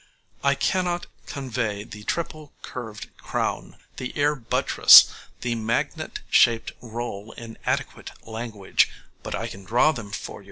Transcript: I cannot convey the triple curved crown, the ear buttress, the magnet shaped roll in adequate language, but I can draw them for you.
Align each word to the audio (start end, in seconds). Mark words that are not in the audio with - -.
I 0.43 0.55
cannot 0.55 1.05
convey 1.27 1.83
the 1.83 2.03
triple 2.03 2.53
curved 2.63 3.15
crown, 3.17 3.77
the 3.97 4.11
ear 4.17 4.33
buttress, 4.35 5.05
the 5.41 5.53
magnet 5.53 6.21
shaped 6.27 6.71
roll 6.81 7.33
in 7.33 7.55
adequate 7.67 8.09
language, 8.25 8.89
but 9.21 9.35
I 9.35 9.45
can 9.45 9.63
draw 9.63 9.91
them 9.91 10.09
for 10.09 10.39
you. 10.39 10.39